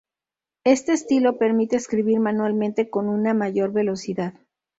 [0.63, 4.33] Este estilo permite escribir manualmente con una mayor velocidad.